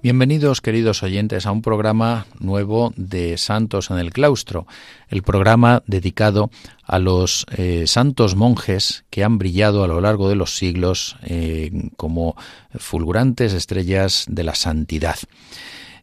[0.00, 4.64] Bienvenidos, queridos oyentes, a un programa nuevo de Santos en el Claustro,
[5.08, 6.50] el programa dedicado
[6.84, 11.90] a los eh, santos monjes que han brillado a lo largo de los siglos eh,
[11.96, 12.36] como
[12.76, 15.16] fulgurantes estrellas de la santidad.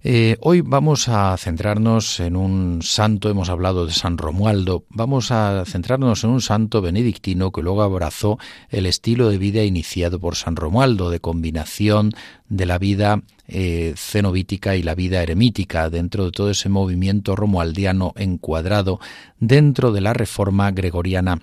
[0.07, 5.63] Eh, hoy vamos a centrarnos en un santo, hemos hablado de San Romualdo, vamos a
[5.65, 8.37] centrarnos en un santo benedictino que luego abrazó
[8.69, 12.11] el estilo de vida iniciado por San Romualdo, de combinación
[12.47, 18.13] de la vida eh, cenobítica y la vida eremítica, dentro de todo ese movimiento romualdiano
[18.15, 18.99] encuadrado
[19.39, 21.41] dentro de la reforma gregoriana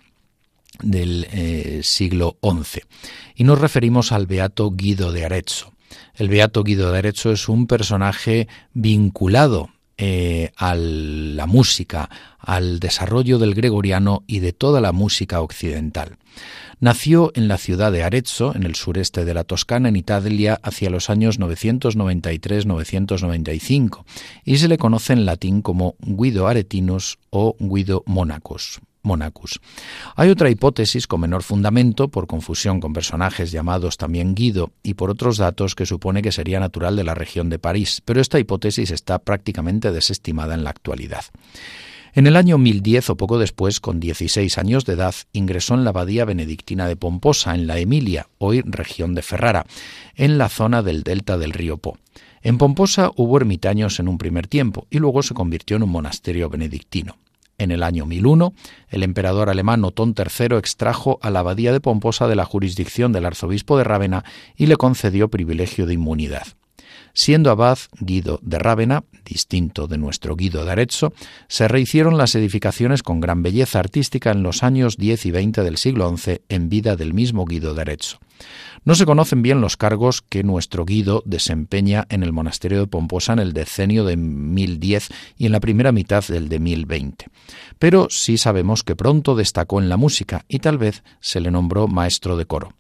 [0.81, 2.83] del eh, siglo XI.
[3.35, 5.73] Y nos referimos al beato Guido de Arezzo.
[6.23, 13.41] El Beato Guido de Arezzo es un personaje vinculado eh, a la música, al desarrollo
[13.41, 16.19] del gregoriano y de toda la música occidental.
[16.79, 20.91] Nació en la ciudad de Arezzo, en el sureste de la Toscana, en Italia, hacia
[20.91, 24.05] los años 993-995,
[24.45, 28.81] y se le conoce en latín como Guido Aretinus o Guido Monacus.
[29.03, 29.61] Monacus.
[30.17, 35.11] Hay otra hipótesis con menor fundamento, por confusión con personajes llamados también Guido y por
[35.11, 38.91] otros datos que supone que sería natural de la región de París, pero esta hipótesis
[38.91, 41.25] está prácticamente desestimada en la actualidad.
[42.15, 45.91] En el año 1010 o poco después, con 16 años de edad, ingresó en la
[45.91, 49.65] abadía benedictina de Pomposa, en la Emilia, hoy región de Ferrara,
[50.15, 51.97] en la zona del delta del río Po.
[52.43, 56.51] En Pomposa hubo ermitaños en un primer tiempo y luego se convirtió en un monasterio
[56.51, 57.17] benedictino.
[57.59, 58.55] En el año 1001,
[58.89, 63.27] el emperador alemán Otón III extrajo a la abadía de Pomposa de la jurisdicción del
[63.27, 64.25] arzobispo de Rávena
[64.57, 66.47] y le concedió privilegio de inmunidad.
[67.15, 71.13] Siendo abad Guido de Rávena, distinto de nuestro Guido de Arezzo,
[71.47, 75.77] se rehicieron las edificaciones con gran belleza artística en los años 10 y 20 del
[75.77, 78.19] siglo XI en vida del mismo Guido de Arezzo.
[78.85, 83.35] No se conocen bien los cargos que nuestro Guido desempeña en el monasterio de Pomposa
[83.35, 85.09] en el decenio de 1010
[85.39, 87.27] y en la primera mitad del de 1020.
[87.79, 91.87] Pero sí sabemos que pronto destacó en la música y tal vez se le nombró
[91.87, 92.75] maestro de coro.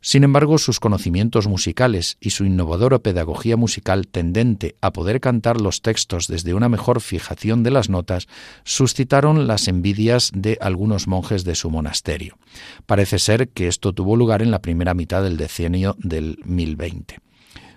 [0.00, 5.82] Sin embargo, sus conocimientos musicales y su innovadora pedagogía musical tendente a poder cantar los
[5.82, 8.28] textos desde una mejor fijación de las notas
[8.64, 12.38] suscitaron las envidias de algunos monjes de su monasterio.
[12.86, 17.18] Parece ser que esto tuvo lugar en la primera mitad del decenio del 1020.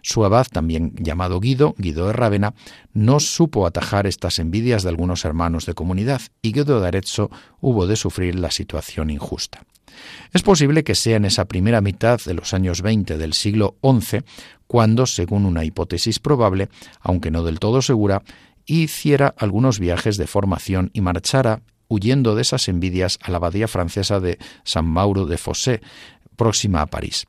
[0.03, 2.53] Su abad, también llamado Guido, Guido de Rávena,
[2.93, 7.85] no supo atajar estas envidias de algunos hermanos de comunidad y Guido de Arezzo hubo
[7.85, 9.63] de sufrir la situación injusta.
[10.33, 14.19] Es posible que sea en esa primera mitad de los años 20 del siglo XI
[14.67, 16.69] cuando, según una hipótesis probable,
[17.01, 18.21] aunque no del todo segura,
[18.65, 24.21] hiciera algunos viajes de formación y marchara huyendo de esas envidias a la abadía francesa
[24.21, 25.81] de San Mauro de Fossé,
[26.37, 27.25] próxima a París.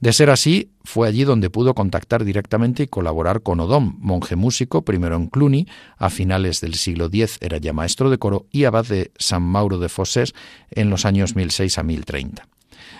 [0.00, 4.84] De ser así, fue allí donde pudo contactar directamente y colaborar con Odón, monje músico,
[4.84, 5.66] primero en Cluny,
[5.96, 9.78] a finales del siglo X era ya maestro de coro y abad de San Mauro
[9.78, 10.34] de Fossés
[10.70, 12.48] en los años 1006 a 1030.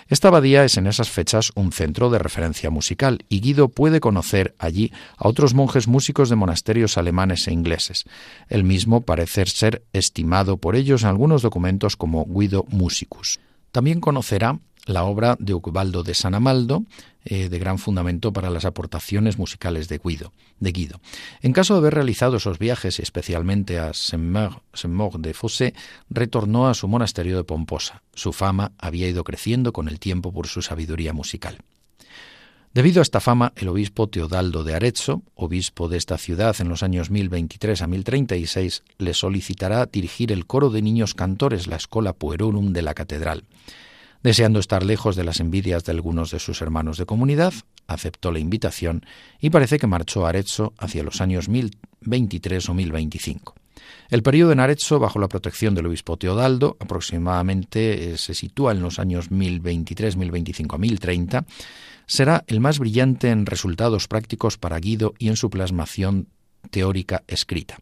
[0.08, 4.54] Esta abadía es en esas fechas un centro de referencia musical y Guido puede conocer
[4.58, 8.04] allí a otros monjes músicos de monasterios alemanes e ingleses.
[8.48, 13.40] El mismo parece ser estimado por ellos en algunos documentos como Guido Musicus.
[13.72, 16.84] También conocerá la obra de Ubaldo de San Amaldo,
[17.24, 21.00] eh, de gran fundamento para las aportaciones musicales de Guido, de Guido.
[21.42, 25.74] En caso de haber realizado esos viajes, especialmente a Saint-Maur de Fossé,
[26.08, 28.02] retornó a su monasterio de Pomposa.
[28.14, 31.58] Su fama había ido creciendo con el tiempo por su sabiduría musical.
[32.72, 36.82] Debido a esta fama, el obispo Teodaldo de Arezzo, obispo de esta ciudad en los
[36.82, 42.74] años 1023 a 1036, le solicitará dirigir el coro de niños cantores, la Escola Puerorum
[42.74, 43.44] de la catedral.
[44.22, 47.52] Deseando estar lejos de las envidias de algunos de sus hermanos de comunidad,
[47.86, 49.04] aceptó la invitación
[49.40, 53.54] y parece que marchó a Arezzo hacia los años 1023 o 1025.
[54.08, 58.80] El periodo en Arezzo, bajo la protección del obispo Teodaldo, aproximadamente eh, se sitúa en
[58.80, 61.46] los años 1023, 1025 a 1030,
[62.06, 66.28] será el más brillante en resultados prácticos para Guido y en su plasmación
[66.70, 67.78] teórica escrita.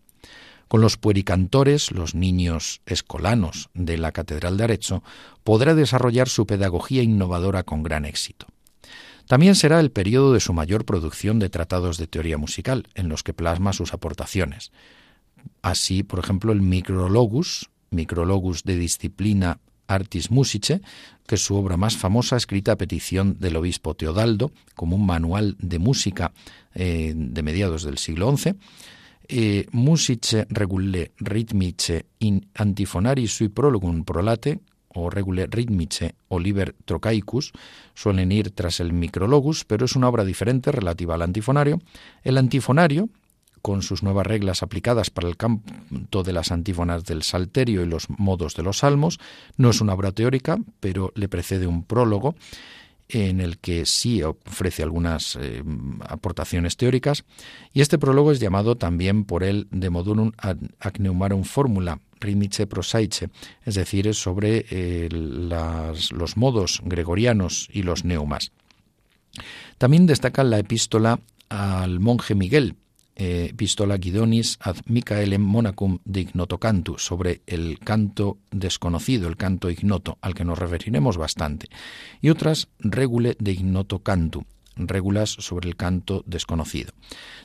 [0.75, 5.05] Con los puericantores, los niños escolanos de la Catedral de Arezzo,
[5.45, 8.49] podrá desarrollar su pedagogía innovadora con gran éxito.
[9.29, 13.23] También será el periodo de su mayor producción de tratados de teoría musical, en los
[13.23, 14.73] que plasma sus aportaciones.
[15.63, 20.81] Así, por ejemplo, el Micrologus, Micrologus de Disciplina Artis Musice,
[21.29, 25.55] que es su obra más famosa, escrita a petición del obispo Teodaldo, como un manual
[25.61, 26.33] de música
[26.75, 28.57] eh, de mediados del siglo XI.
[29.27, 34.61] Eh, musice regule ritmice in antifonari sui prologum prolate,
[34.95, 37.53] o regule ritmice o liber trocaicus,
[37.95, 41.81] suelen ir tras el micrologus, pero es una obra diferente relativa al antifonario.
[42.23, 43.09] El antifonario,
[43.63, 48.11] con sus nuevas reglas aplicadas para el canto de las antífonas del Salterio y los
[48.11, 49.19] modos de los salmos.
[49.57, 52.35] No es una obra teórica, pero le precede un prólogo
[53.09, 55.63] en el que sí ofrece algunas eh,
[56.09, 57.25] aportaciones teóricas,
[57.73, 60.57] y este prólogo es llamado también por él de modulum ad
[61.45, 63.29] formula rítmice prosaice,
[63.65, 68.53] es decir, sobre eh, los modos gregorianos y los neumas.
[69.79, 72.77] También destaca la epístola al monje Miguel,
[73.17, 79.71] eh, Pistola Guidonis ad Michaelem Monacum de Ignoto Cantu, sobre el canto desconocido, el canto
[79.71, 81.69] ignoto, al que nos referiremos bastante,
[82.21, 84.45] y otras Regule de Ignoto Cantu,
[84.77, 86.93] régulas sobre el canto desconocido.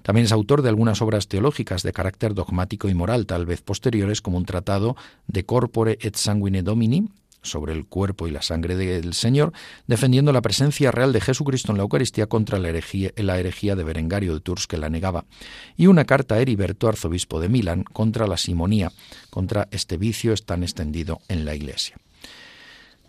[0.01, 4.21] También es autor de algunas obras teológicas de carácter dogmático y moral, tal vez posteriores,
[4.21, 4.95] como un tratado
[5.27, 7.09] de Corpore et Sanguine Domini,
[7.41, 9.53] sobre el cuerpo y la sangre del Señor,
[9.87, 14.39] defendiendo la presencia real de Jesucristo en la Eucaristía contra la herejía, de Berengario de
[14.39, 15.25] Tours que la negaba,
[15.77, 18.91] y una carta a Heriberto, arzobispo de Milán, contra la simonía,
[19.29, 21.97] contra este vicio tan extendido en la Iglesia.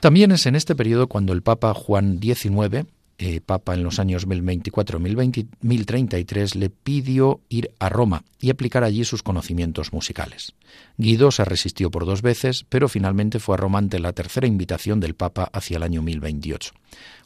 [0.00, 2.86] También es en este periodo cuando el Papa Juan XIX
[3.22, 9.22] eh, Papa en los años 1024-1033, le pidió ir a Roma y aplicar allí sus
[9.22, 10.54] conocimientos musicales.
[10.96, 15.00] Guido se resistió por dos veces, pero finalmente fue a Roma ante la tercera invitación
[15.00, 16.72] del Papa hacia el año 1028.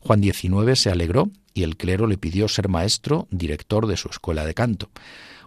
[0.00, 4.44] Juan XIX se alegró y el clero le pidió ser maestro, director de su escuela
[4.44, 4.90] de canto.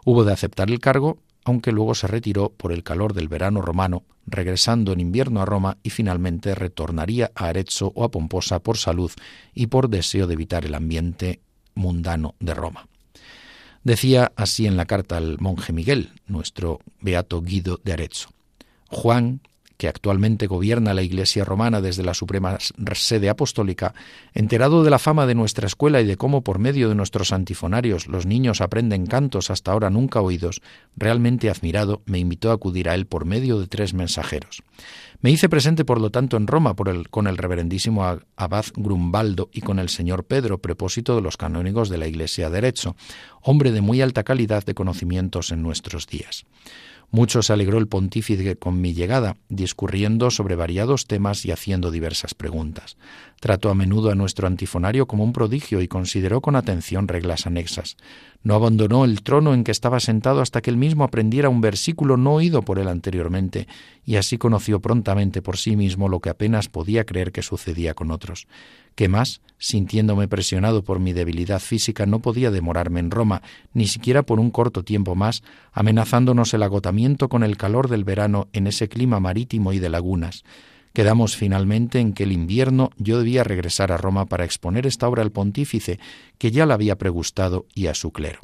[0.06, 1.18] Hubo de aceptar el cargo
[1.48, 5.78] aunque luego se retiró por el calor del verano romano, regresando en invierno a Roma
[5.82, 9.10] y finalmente retornaría a Arezzo o a Pomposa por salud
[9.54, 11.40] y por deseo de evitar el ambiente
[11.74, 12.90] mundano de Roma.
[13.86, 18.28] Decía así en la carta al monje Miguel, nuestro beato Guido de Arezzo.
[18.90, 19.40] Juan,
[19.78, 22.58] que actualmente gobierna la Iglesia romana desde la suprema
[22.94, 23.94] sede apostólica,
[24.34, 28.08] enterado de la fama de nuestra escuela y de cómo por medio de nuestros antifonarios
[28.08, 30.62] los niños aprenden cantos hasta ahora nunca oídos,
[30.96, 34.64] realmente admirado, me invitó a acudir a él por medio de tres mensajeros.
[35.20, 36.76] Me hice presente, por lo tanto, en Roma
[37.10, 41.98] con el reverendísimo abad Grumbaldo y con el señor Pedro, prepósito de los canónigos de
[41.98, 42.96] la Iglesia de Derecho,
[43.42, 46.46] hombre de muy alta calidad de conocimientos en nuestros días.
[47.10, 52.34] Mucho se alegró el pontífice con mi llegada, discurriendo sobre variados temas y haciendo diversas
[52.34, 52.98] preguntas.
[53.40, 57.98] Trató a menudo a nuestro antifonario como un prodigio y consideró con atención reglas anexas.
[58.44, 62.18] No abandonó el trono en que estaba sentado hasta que él mismo aprendiera un versículo
[62.18, 63.68] no oído por él anteriormente,
[64.06, 68.12] y así conoció prontamente por sí mismo lo que apenas podía creer que sucedía con
[68.12, 68.48] otros
[68.98, 74.24] que más, sintiéndome presionado por mi debilidad física, no podía demorarme en Roma, ni siquiera
[74.24, 78.90] por un corto tiempo más, amenazándonos el agotamiento con el calor del verano en ese
[78.90, 80.44] clima marítimo y de lagunas.
[80.98, 85.22] Quedamos finalmente en que el invierno yo debía regresar a Roma para exponer esta obra
[85.22, 86.00] al pontífice,
[86.40, 88.40] que ya la había pregustado, y a su clero.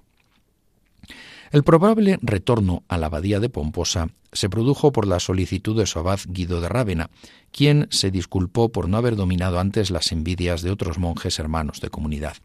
[1.49, 5.97] El probable retorno a la abadía de Pomposa se produjo por la solicitud de su
[5.97, 7.09] abad Guido de Rávena,
[7.51, 11.89] quien se disculpó por no haber dominado antes las envidias de otros monjes hermanos de
[11.89, 12.37] comunidad.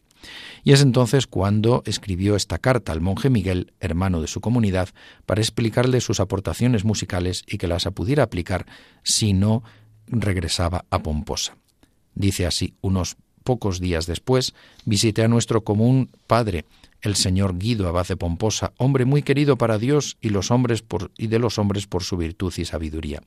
[0.65, 4.89] Y es entonces cuando escribió esta carta al monje Miguel, hermano de su comunidad,
[5.27, 8.67] para explicarle sus aportaciones musicales y que las pudiera aplicar
[9.03, 9.63] si no
[10.11, 11.57] regresaba a Pomposa.
[12.15, 16.65] Dice así, unos pocos días después, visité a nuestro común padre,
[17.01, 20.85] el señor Guido Abad de Pomposa, hombre muy querido para Dios y los hombres
[21.17, 23.23] y de los hombres por su virtud y sabiduría.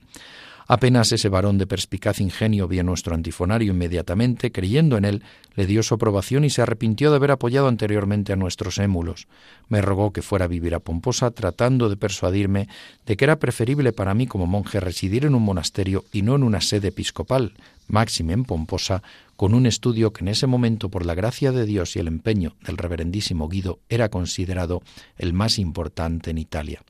[0.73, 5.21] Apenas ese varón de perspicaz ingenio vio nuestro antifonario inmediatamente, creyendo en él,
[5.53, 9.27] le dio su aprobación y se arrepintió de haber apoyado anteriormente a nuestros émulos.
[9.67, 12.69] Me rogó que fuera a vivir a Pomposa, tratando de persuadirme
[13.05, 16.43] de que era preferible para mí como monje residir en un monasterio y no en
[16.43, 17.51] una sede episcopal,
[17.89, 19.03] máxime en Pomposa,
[19.35, 22.55] con un estudio que en ese momento, por la gracia de Dios y el empeño
[22.65, 24.81] del reverendísimo Guido, era considerado
[25.17, 26.81] el más importante en Italia.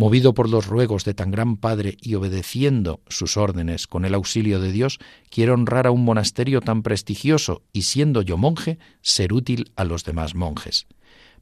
[0.00, 4.60] Movido por los ruegos de tan gran Padre y obedeciendo sus órdenes con el auxilio
[4.60, 9.72] de Dios, quiero honrar a un monasterio tan prestigioso y siendo yo monje, ser útil
[9.74, 10.86] a los demás monjes.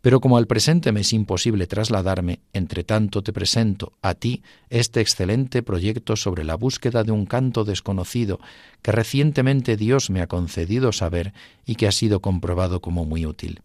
[0.00, 5.02] Pero como al presente me es imposible trasladarme, entre tanto te presento a ti este
[5.02, 8.40] excelente proyecto sobre la búsqueda de un canto desconocido
[8.80, 11.34] que recientemente Dios me ha concedido saber
[11.66, 13.60] y que ha sido comprobado como muy útil.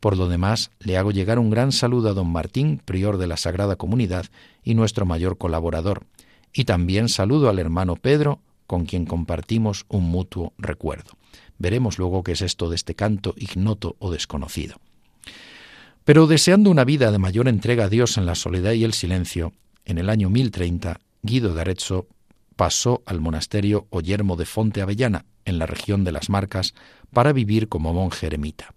[0.00, 3.36] Por lo demás, le hago llegar un gran saludo a don Martín, prior de la
[3.36, 4.26] Sagrada Comunidad
[4.64, 6.06] y nuestro mayor colaborador,
[6.52, 11.12] Y también saludo al hermano Pedro, con quien compartimos un mutuo recuerdo.
[11.58, 14.80] Veremos luego qué es esto de este canto ignoto o desconocido.
[16.04, 19.52] Pero deseando una vida de mayor entrega a Dios en la soledad y el silencio,
[19.84, 22.08] en el año 1030, Guido de Arezzo
[22.56, 26.74] pasó al monasterio Oyermo de Fonte Avellana, en la región de las Marcas,
[27.12, 28.74] para vivir como monje eremita.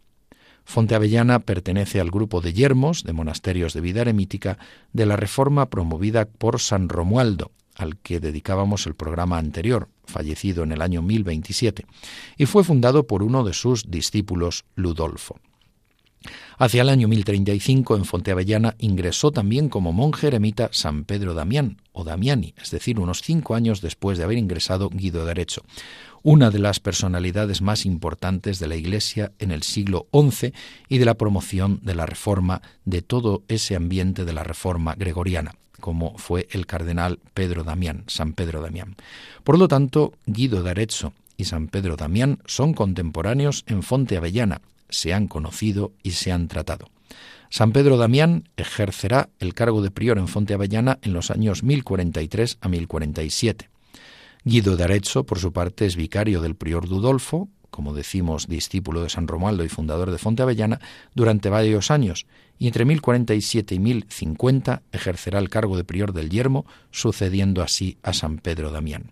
[0.65, 4.57] Fonte Avellana pertenece al grupo de yermos de monasterios de vida eremítica
[4.91, 10.71] de la reforma promovida por San Romualdo, al que dedicábamos el programa anterior, fallecido en
[10.71, 11.85] el año 1027,
[12.37, 15.39] y fue fundado por uno de sus discípulos, Ludolfo.
[16.57, 22.03] Hacia el año 1035 en Fonteavellana ingresó también como monje eremita San Pedro Damián o
[22.03, 25.63] Damiani, es decir, unos cinco años después de haber ingresado Guido de Arecho,
[26.23, 30.53] una de las personalidades más importantes de la Iglesia en el siglo XI
[30.89, 35.55] y de la promoción de la reforma de todo ese ambiente de la reforma gregoriana
[35.83, 38.95] como fue el cardenal Pedro Damián, San Pedro Damián.
[39.43, 44.61] Por lo tanto, Guido de Arezzo y San Pedro Damián son contemporáneos en Fonte Avellana,
[44.87, 46.87] se han conocido y se han tratado.
[47.49, 52.59] San Pedro Damián ejercerá el cargo de prior en Fonte Avellana en los años 1043
[52.61, 53.72] a 1047.
[54.45, 59.09] Guido de Arezzo, por su parte, es vicario del prior Dudolfo, como decimos, discípulo de
[59.09, 60.79] San Romualdo y fundador de Fonte Avellana,
[61.15, 62.27] durante varios años,
[62.59, 68.13] y entre 1047 y 1050 ejercerá el cargo de prior del Yermo, sucediendo así a
[68.13, 69.11] San Pedro Damián.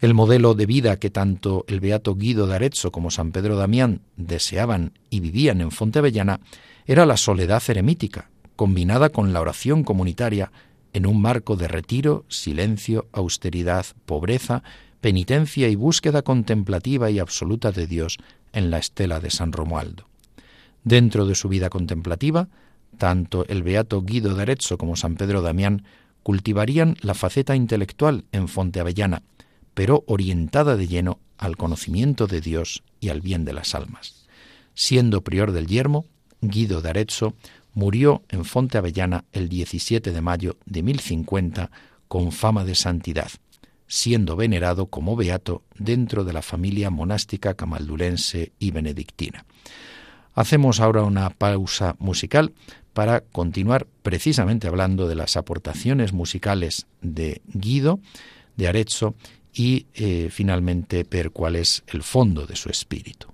[0.00, 4.00] El modelo de vida que tanto el beato Guido de Arezzo como San Pedro Damián
[4.16, 6.40] deseaban y vivían en Fonte Avellana
[6.86, 10.52] era la soledad eremítica, combinada con la oración comunitaria
[10.92, 14.62] en un marco de retiro, silencio, austeridad, pobreza,
[15.00, 18.18] penitencia y búsqueda contemplativa y absoluta de Dios
[18.52, 20.08] en la estela de San Romualdo.
[20.84, 22.48] Dentro de su vida contemplativa,
[22.98, 25.84] tanto el beato Guido de Arezzo como San Pedro Damián
[26.22, 29.22] cultivarían la faceta intelectual en Fonte Avellana,
[29.74, 34.26] pero orientada de lleno al conocimiento de Dios y al bien de las almas.
[34.74, 36.06] Siendo prior del Yermo,
[36.42, 37.34] Guido de Arezzo
[37.74, 41.70] murió en Fonte Avellana el 17 de mayo de 1050
[42.08, 43.30] con fama de santidad,
[43.86, 49.44] siendo venerado como beato dentro de la familia monástica camaldulense y benedictina.
[50.34, 52.52] Hacemos ahora una pausa musical
[52.92, 58.00] para continuar precisamente hablando de las aportaciones musicales de Guido,
[58.56, 59.14] de Arezzo
[59.52, 63.28] y eh, finalmente ver cuál es el fondo de su espíritu.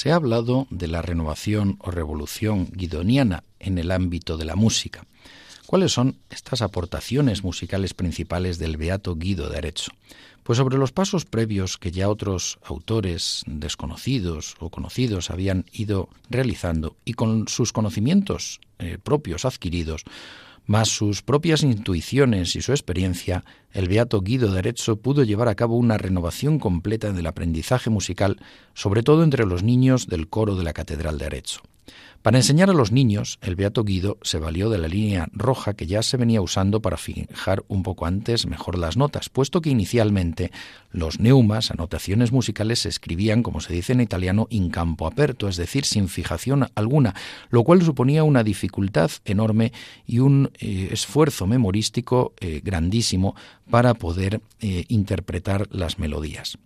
[0.00, 5.04] Se ha hablado de la renovación o revolución guidoniana en el ámbito de la música.
[5.66, 9.92] ¿Cuáles son estas aportaciones musicales principales del beato Guido de Arezzo?
[10.42, 16.96] Pues sobre los pasos previos que ya otros autores desconocidos o conocidos habían ido realizando
[17.04, 20.04] y con sus conocimientos eh, propios adquiridos,
[20.66, 25.54] más sus propias intuiciones y su experiencia, el beato Guido de Arezzo pudo llevar a
[25.54, 28.40] cabo una renovación completa del aprendizaje musical,
[28.74, 31.60] sobre todo entre los niños del coro de la Catedral de Arezzo.
[32.22, 35.86] Para enseñar a los niños, el Beato Guido se valió de la línea roja que
[35.86, 40.52] ya se venía usando para fijar un poco antes mejor las notas, puesto que inicialmente
[40.90, 45.56] los neumas, anotaciones musicales, se escribían, como se dice en italiano, in campo aperto, es
[45.56, 47.14] decir, sin fijación alguna,
[47.48, 49.72] lo cual suponía una dificultad enorme
[50.06, 53.34] y un eh, esfuerzo memorístico eh, grandísimo
[53.70, 56.58] para poder eh, interpretar las melodías.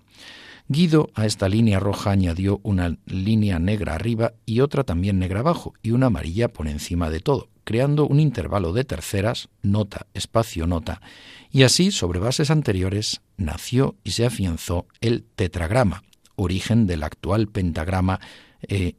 [0.66, 5.74] Guido a esta línea roja añadió una línea negra arriba y otra también negra abajo
[5.82, 11.02] y una amarilla por encima de todo, creando un intervalo de terceras, nota, espacio, nota,
[11.50, 16.02] y así, sobre bases anteriores, nació y se afianzó el tetragrama,
[16.34, 18.20] origen del actual pentagrama
[18.66, 18.94] eh,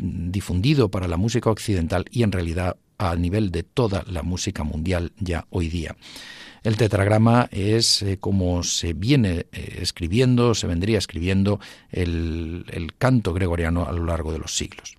[0.00, 5.12] difundido para la música occidental y en realidad a nivel de toda la música mundial
[5.18, 5.96] ya hoy día.
[6.62, 11.60] El tetragrama es eh, como se viene eh, escribiendo, se vendría escribiendo
[11.90, 14.98] el, el canto gregoriano a lo largo de los siglos.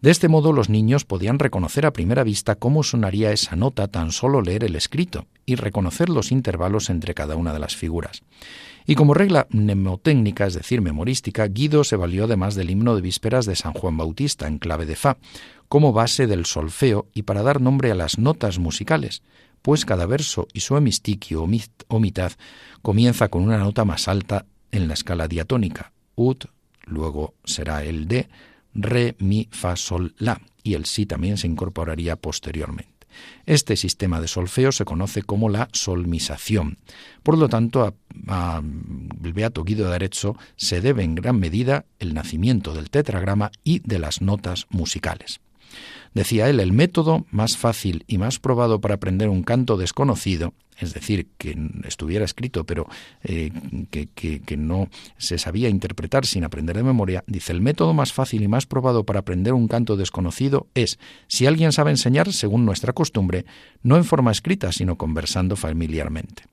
[0.00, 4.12] De este modo los niños podían reconocer a primera vista cómo sonaría esa nota tan
[4.12, 8.22] solo leer el escrito y reconocer los intervalos entre cada una de las figuras.
[8.86, 13.44] Y como regla mnemotécnica, es decir, memorística, Guido se valió además del himno de vísperas
[13.44, 15.18] de San Juan Bautista en clave de Fa,
[15.68, 19.22] como base del solfeo y para dar nombre a las notas musicales,
[19.62, 21.46] pues cada verso y su hemistiquio
[21.88, 22.32] o mitad
[22.82, 26.46] comienza con una nota más alta en la escala diatónica, ut,
[26.84, 28.28] luego será el de,
[28.74, 33.00] re, mi, fa, sol, la, y el si también se incorporaría posteriormente.
[33.46, 36.78] Este sistema de solfeo se conoce como la solmisación.
[37.22, 37.94] Por lo tanto,
[38.28, 40.10] a, Beato Guido de
[40.56, 45.40] se debe en gran medida el nacimiento del tetragrama y de las notas musicales.
[46.14, 50.94] Decía él, el método más fácil y más probado para aprender un canto desconocido, es
[50.94, 52.86] decir, que estuviera escrito pero
[53.22, 53.50] eh,
[53.90, 58.42] que, que, no se sabía interpretar sin aprender de memoria, dice, el método más fácil
[58.42, 62.92] y más probado para aprender un canto desconocido es, si alguien sabe enseñar, según nuestra
[62.92, 63.44] costumbre,
[63.82, 66.44] no en forma escrita, sino conversando familiarmente.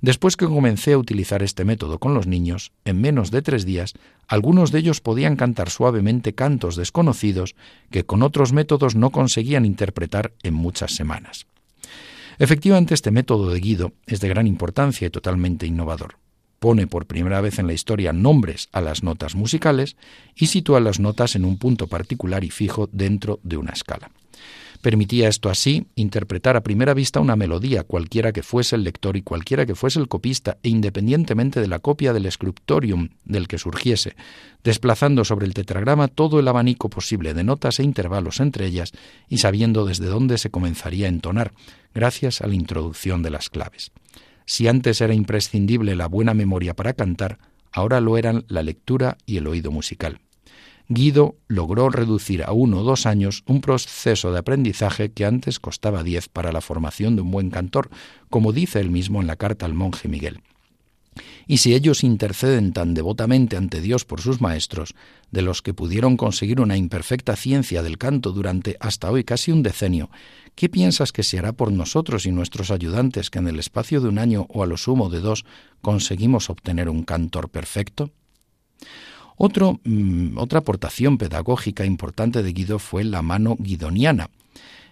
[0.00, 3.94] Después que comencé a utilizar este método con los niños, en menos de tres días,
[4.28, 7.54] algunos de ellos podían cantar suavemente cantos desconocidos
[7.90, 11.46] que con otros métodos no conseguían interpretar en muchas semanas.
[12.38, 16.18] Efectivamente, este método de Guido es de gran importancia y totalmente innovador.
[16.58, 19.96] Pone por primera vez en la historia nombres a las notas musicales
[20.34, 24.10] y sitúa las notas en un punto particular y fijo dentro de una escala.
[24.86, 29.22] Permitía esto así interpretar a primera vista una melodía, cualquiera que fuese el lector y
[29.22, 34.14] cualquiera que fuese el copista, e independientemente de la copia del scriptorium del que surgiese,
[34.62, 38.92] desplazando sobre el tetragrama todo el abanico posible de notas e intervalos entre ellas
[39.28, 41.52] y sabiendo desde dónde se comenzaría a entonar,
[41.92, 43.90] gracias a la introducción de las claves.
[44.44, 47.40] Si antes era imprescindible la buena memoria para cantar,
[47.72, 50.20] ahora lo eran la lectura y el oído musical.
[50.88, 56.04] Guido logró reducir a uno o dos años un proceso de aprendizaje que antes costaba
[56.04, 57.90] diez para la formación de un buen cantor,
[58.30, 60.40] como dice él mismo en la carta al monje Miguel.
[61.46, 64.94] Y si ellos interceden tan devotamente ante Dios por sus maestros,
[65.30, 69.62] de los que pudieron conseguir una imperfecta ciencia del canto durante hasta hoy casi un
[69.62, 70.10] decenio,
[70.54, 74.08] ¿qué piensas que se hará por nosotros y nuestros ayudantes que en el espacio de
[74.08, 75.44] un año o a lo sumo de dos
[75.80, 78.10] conseguimos obtener un cantor perfecto?
[79.38, 84.30] Mm, otra aportación pedagógica importante de Guido fue la mano guidoniana,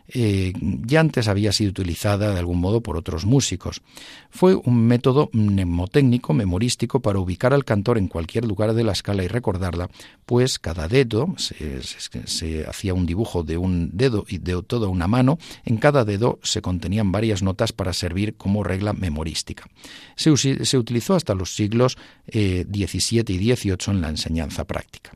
[0.09, 3.83] eh, ya antes había sido utilizada de algún modo por otros músicos.
[4.31, 9.25] Fue un método mnemotécnico, memorístico, para ubicar al cantor en cualquier lugar de la escala
[9.25, 9.89] y recordarla,
[10.27, 15.39] pues cada dedo, se, hacía un dibujo de un dedo y de toda una mano,
[15.65, 19.69] en cada dedo se contenían varias notas para servir como regla memorística.
[20.17, 20.31] Se,
[20.77, 21.97] utilizó hasta los siglos
[22.31, 25.13] XVII eh, y XVIII en la enseñanza práctica.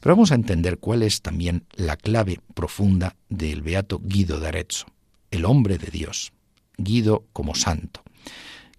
[0.00, 4.86] Pero vamos a entender cuál es también la clave profunda del beato Guido de Arezzo,
[5.30, 6.32] el hombre de Dios,
[6.76, 8.02] Guido como santo.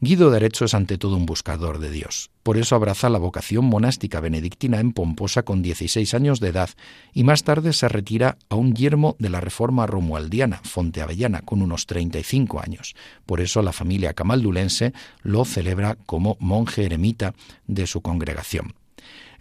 [0.03, 2.31] Guido de Arezzo es ante todo un buscador de Dios.
[2.41, 6.71] Por eso abraza la vocación monástica benedictina en Pomposa con 16 años de edad
[7.13, 11.61] y más tarde se retira a un yermo de la reforma romualdiana, Fonte Avellana, con
[11.61, 12.95] unos 35 años.
[13.27, 17.35] Por eso la familia camaldulense lo celebra como monje eremita
[17.67, 18.73] de su congregación.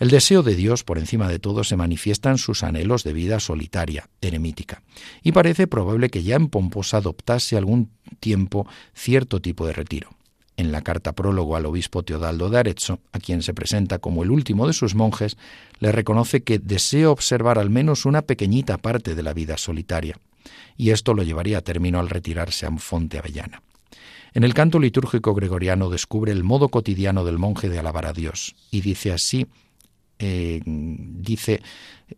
[0.00, 3.38] El deseo de Dios, por encima de todo, se manifiesta en sus anhelos de vida
[3.38, 4.82] solitaria, eremítica,
[5.22, 10.08] y parece probable que ya en Pomposa adoptase algún tiempo cierto tipo de retiro.
[10.56, 14.30] En la carta prólogo al obispo Teodaldo de Arezzo, a quien se presenta como el
[14.30, 15.36] último de sus monjes,
[15.80, 20.18] le reconoce que desea observar al menos una pequeñita parte de la vida solitaria,
[20.78, 23.62] y esto lo llevaría a término al retirarse a Fonte Avellana.
[24.32, 28.56] En el canto litúrgico gregoriano descubre el modo cotidiano del monje de alabar a Dios,
[28.70, 29.46] y dice así
[30.22, 31.62] eh, dice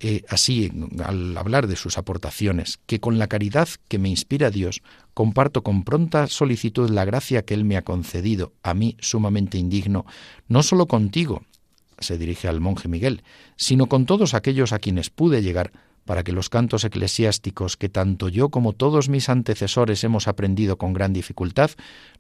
[0.01, 0.73] eh, así
[1.05, 4.83] al hablar de sus aportaciones, que con la caridad que me inspira Dios,
[5.15, 10.05] comparto con pronta solicitud la gracia que Él me ha concedido, a mí sumamente indigno,
[10.49, 11.45] no solo contigo,
[12.01, 13.23] se dirige al monje Miguel,
[13.55, 15.71] sino con todos aquellos a quienes pude llegar,
[16.05, 20.93] para que los cantos eclesiásticos que tanto yo como todos mis antecesores hemos aprendido con
[20.93, 21.71] gran dificultad,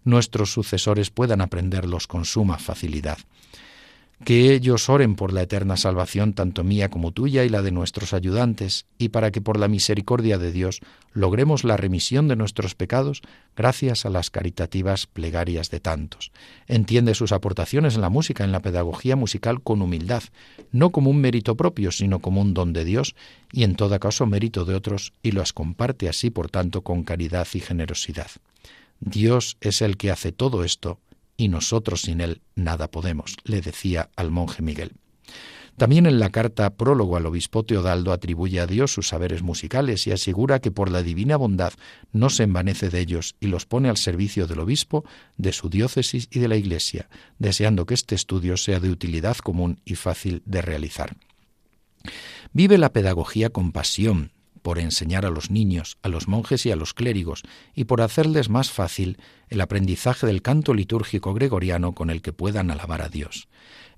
[0.05, 3.18] nuestros sucesores puedan aprenderlos con suma facilidad.
[4.24, 8.12] Que ellos oren por la eterna salvación tanto mía como tuya y la de nuestros
[8.12, 10.80] ayudantes, y para que por la misericordia de Dios
[11.12, 13.22] logremos la remisión de nuestros pecados
[13.56, 16.30] gracias a las caritativas plegarias de tantos.
[16.66, 20.22] Entiende sus aportaciones en la música, en la pedagogía musical con humildad,
[20.70, 23.14] no como un mérito propio, sino como un don de Dios,
[23.52, 27.48] y en todo caso mérito de otros, y las comparte así, por tanto, con caridad
[27.54, 28.30] y generosidad.
[29.00, 31.00] Dios es el que hace todo esto,
[31.37, 34.92] y nosotros sin él nada podemos, le decía al monje Miguel.
[35.77, 40.12] También en la carta prólogo al obispo Teodaldo atribuye a Dios sus saberes musicales y
[40.12, 41.73] asegura que por la divina bondad
[42.12, 45.05] no se envanece de ellos y los pone al servicio del obispo,
[45.38, 49.81] de su diócesis y de la Iglesia, deseando que este estudio sea de utilidad común
[49.85, 51.16] y fácil de realizar.
[52.53, 56.77] Vive la pedagogía con pasión, por enseñar a los niños, a los monjes y a
[56.77, 57.42] los clérigos,
[57.75, 62.70] y por hacerles más fácil el aprendizaje del canto litúrgico gregoriano con el que puedan
[62.70, 63.48] alabar a Dios.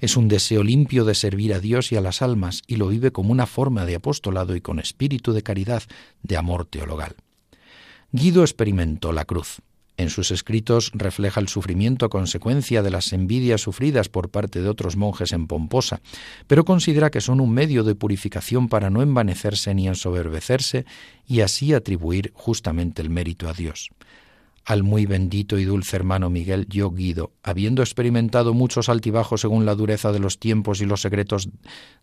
[0.00, 3.12] Es un deseo limpio de servir a Dios y a las almas, y lo vive
[3.12, 5.82] como una forma de apostolado y con espíritu de caridad,
[6.22, 7.14] de amor teologal.
[8.10, 9.60] Guido experimentó la cruz.
[9.96, 14.96] En sus escritos refleja el sufrimiento consecuencia de las envidias sufridas por parte de otros
[14.96, 16.00] monjes en Pomposa,
[16.46, 20.84] pero considera que son un medio de purificación para no envanecerse ni ensoberbecerse
[21.26, 23.90] y así atribuir justamente el mérito a Dios
[24.64, 29.74] al muy bendito y dulce hermano Miguel, yo Guido, habiendo experimentado muchos altibajos según la
[29.74, 31.48] dureza de los tiempos y los secretos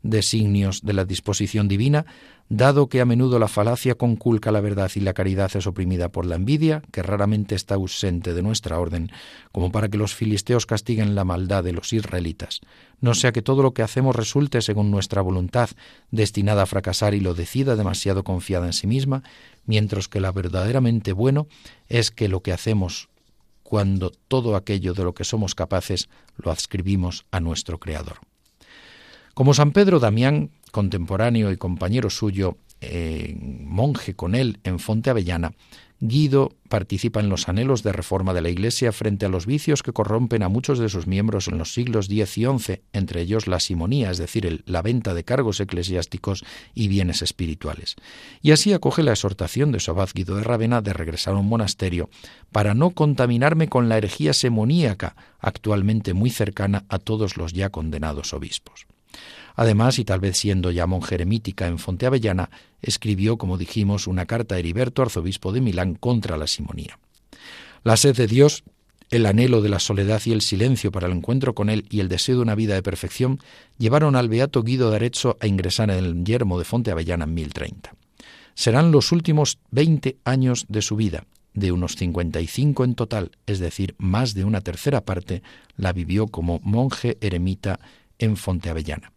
[0.04, 2.06] designios de la disposición divina,
[2.50, 6.26] dado que a menudo la falacia conculca la verdad y la caridad es oprimida por
[6.26, 9.10] la envidia, que raramente está ausente de nuestra orden,
[9.52, 12.60] como para que los filisteos castiguen la maldad de los israelitas,
[13.00, 15.70] no sea que todo lo que hacemos resulte según nuestra voluntad,
[16.12, 19.24] destinada a fracasar y lo decida demasiado confiada en sí misma,
[19.72, 21.48] mientras que lo verdaderamente bueno
[21.88, 23.08] es que lo que hacemos
[23.64, 28.18] cuando todo aquello de lo que somos capaces lo adscribimos a nuestro Creador.
[29.34, 35.54] Como San Pedro Damián, contemporáneo y compañero suyo, eh, monje con él en Fonte Avellana,
[36.04, 39.94] Guido participa en los anhelos de reforma de la Iglesia frente a los vicios que
[39.94, 43.60] corrompen a muchos de sus miembros en los siglos X y XI, entre ellos la
[43.60, 47.98] simonía, es decir, la venta de cargos eclesiásticos y bienes espirituales.
[48.42, 51.48] Y así acoge la exhortación de su abad Guido de Ravena de regresar a un
[51.48, 52.10] monasterio
[52.52, 58.34] para no contaminarme con la herejía semoníaca, actualmente muy cercana a todos los ya condenados
[58.34, 58.88] obispos.
[59.56, 62.50] Además, y tal vez siendo ya monje eremítica en Fonteavellana,
[62.82, 67.00] escribió, como dijimos, una carta a Heriberto, arzobispo de Milán, contra la simonía.
[67.84, 68.64] La sed de Dios,
[69.10, 72.08] el anhelo de la soledad y el silencio para el encuentro con Él y el
[72.08, 73.40] deseo de una vida de perfección
[73.78, 77.94] llevaron al beato Guido de Arezzo a ingresar en el yermo de Fonteavellana en 1030.
[78.54, 83.96] Serán los últimos veinte años de su vida, de unos 55 en total, es decir,
[83.98, 85.44] más de una tercera parte,
[85.76, 87.80] la vivió como monje eremita
[88.18, 89.12] en Fonteavellana.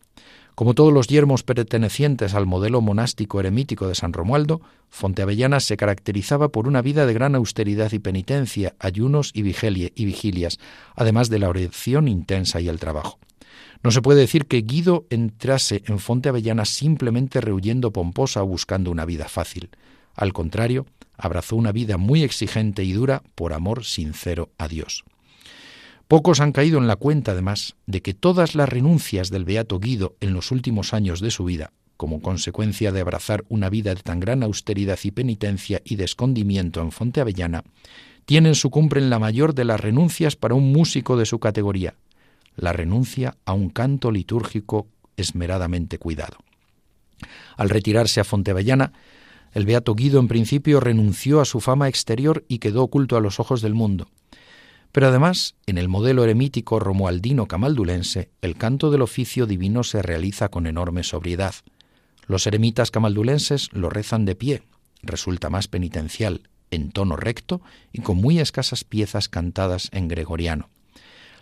[0.54, 6.50] Como todos los yermos pertenecientes al modelo monástico eremítico de San Romualdo, Fonteavellana se caracterizaba
[6.50, 10.58] por una vida de gran austeridad y penitencia, ayunos y, y vigilias,
[10.94, 13.18] además de la oración intensa y el trabajo.
[13.82, 19.04] No se puede decir que Guido entrase en Fonteavellana simplemente rehuyendo pomposa o buscando una
[19.04, 19.70] vida fácil.
[20.14, 20.86] Al contrario,
[21.16, 25.04] abrazó una vida muy exigente y dura por amor sincero a Dios.
[26.08, 30.16] Pocos han caído en la cuenta, además, de que todas las renuncias del beato Guido
[30.20, 34.20] en los últimos años de su vida, como consecuencia de abrazar una vida de tan
[34.20, 37.64] gran austeridad y penitencia y de escondimiento en Fonte Avellana,
[38.26, 41.94] tienen su cumbre en la mayor de las renuncias para un músico de su categoría,
[42.56, 44.86] la renuncia a un canto litúrgico
[45.16, 46.36] esmeradamente cuidado.
[47.56, 48.92] Al retirarse a Fontevellana,
[49.52, 53.38] el beato Guido en principio renunció a su fama exterior y quedó oculto a los
[53.38, 54.08] ojos del mundo,
[54.94, 60.50] pero además, en el modelo eremítico romualdino camaldulense, el canto del oficio divino se realiza
[60.50, 61.52] con enorme sobriedad.
[62.28, 64.62] Los eremitas camaldulenses lo rezan de pie,
[65.02, 67.60] resulta más penitencial, en tono recto
[67.92, 70.70] y con muy escasas piezas cantadas en gregoriano.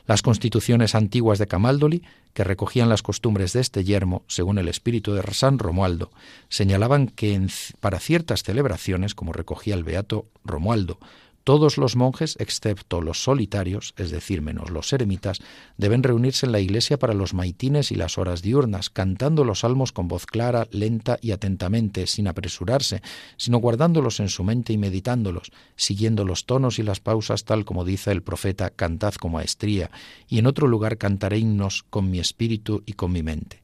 [0.07, 5.12] Las constituciones antiguas de Camaldoli, que recogían las costumbres de este yermo, según el espíritu
[5.12, 6.11] de San Romualdo,
[6.49, 7.38] señalaban que
[7.81, 10.99] para ciertas celebraciones, como recogía el beato Romualdo,
[11.44, 15.40] todos los monjes, excepto los solitarios, es decir, menos los eremitas,
[15.76, 19.92] deben reunirse en la iglesia para los maitines y las horas diurnas, cantando los salmos
[19.92, 23.02] con voz clara, lenta y atentamente, sin apresurarse,
[23.37, 27.85] sino guardándolos en su mente y meditándolos, siguiendo los tonos y las pausas tal como
[27.85, 29.90] dice el profeta, cantad con maestría,
[30.28, 33.62] y en otro lugar cantaré himnos con mi espíritu y con mi mente.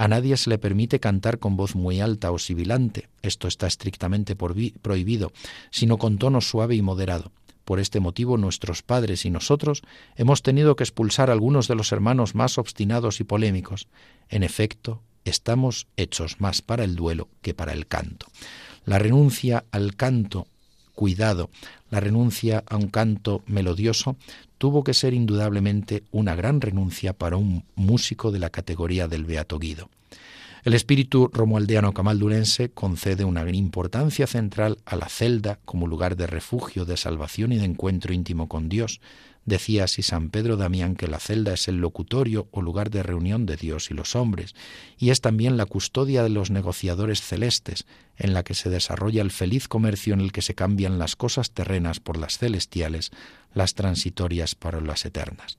[0.00, 4.34] A nadie se le permite cantar con voz muy alta o sibilante, esto está estrictamente
[4.34, 5.30] prohibido,
[5.70, 7.32] sino con tono suave y moderado.
[7.66, 9.82] Por este motivo nuestros padres y nosotros
[10.16, 13.88] hemos tenido que expulsar a algunos de los hermanos más obstinados y polémicos.
[14.30, 18.24] En efecto, estamos hechos más para el duelo que para el canto.
[18.86, 20.46] La renuncia al canto,
[21.00, 21.48] cuidado,
[21.88, 24.16] la renuncia a un canto melodioso
[24.58, 29.58] tuvo que ser indudablemente una gran renuncia para un músico de la categoría del Beato
[29.58, 29.88] Guido.
[30.62, 36.84] El espíritu romualdeano camaldulense concede una importancia central a la celda como lugar de refugio,
[36.84, 39.00] de salvación y de encuentro íntimo con Dios.
[39.46, 43.46] Decía así San Pedro Damián que la celda es el locutorio o lugar de reunión
[43.46, 44.54] de Dios y los hombres,
[44.98, 49.30] y es también la custodia de los negociadores celestes, en la que se desarrolla el
[49.30, 53.10] feliz comercio en el que se cambian las cosas terrenas por las celestiales,
[53.54, 55.58] las transitorias para las eternas.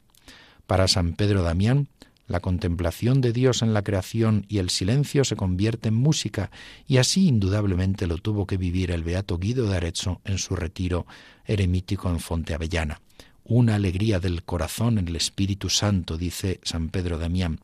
[0.67, 1.89] Para San Pedro Damián,
[2.28, 6.50] la contemplación de Dios en la creación y el silencio se convierte en música,
[6.88, 11.06] y así indudablemente lo tuvo que vivir el beato Guido de Arezzo en su retiro
[11.46, 13.02] eremítico en Fonte Avellana.
[13.43, 17.60] Una alegría del corazón en el Espíritu Santo, dice San Pedro Damián,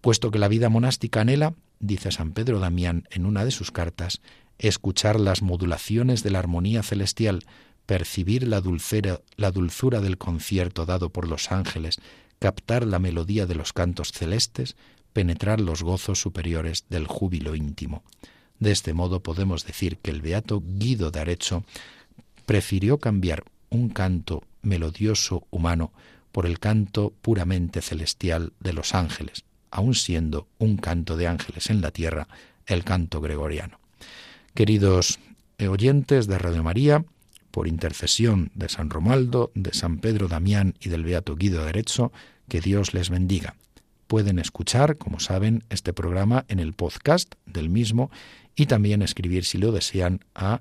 [0.00, 4.20] puesto que la vida monástica anhela, dice San Pedro Damián en una de sus cartas,
[4.58, 7.44] escuchar las modulaciones de la armonía celestial,
[7.86, 12.00] percibir la dulcera, la dulzura del concierto dado por los ángeles,
[12.38, 14.76] captar la melodía de los cantos celestes,
[15.12, 18.02] penetrar los gozos superiores del júbilo íntimo.
[18.58, 21.64] De este modo podemos decir que el beato Guido de Arezzo
[22.46, 25.92] prefirió cambiar un canto melodioso humano
[26.30, 31.80] por el canto puramente celestial de los ángeles, aun siendo un canto de ángeles en
[31.80, 32.28] la tierra,
[32.66, 33.80] el canto gregoriano.
[34.54, 35.18] Queridos
[35.68, 37.04] oyentes de Radio María,
[37.50, 42.12] por intercesión de San Romualdo, de San Pedro Damián y del Beato Guido de Arezzo,
[42.48, 43.54] que Dios les bendiga.
[44.06, 48.10] Pueden escuchar, como saben, este programa en el podcast del mismo
[48.56, 50.60] y también escribir, si lo desean, a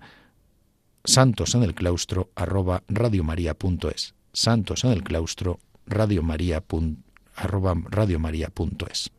[1.03, 4.15] santos en el claustro arroba radiomaria.es.
[4.33, 6.63] Santos en el claustro radiomaria,
[7.35, 9.11] arroba radiomaria.es.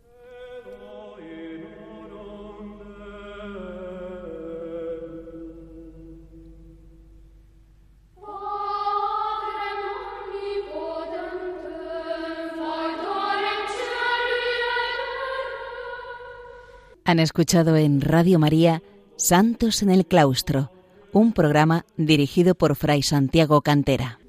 [17.05, 18.83] Han escuchado en Radio María
[19.17, 20.71] Santos en el Claustro,
[21.13, 24.22] un programa dirigido por Fray Santiago Cantera.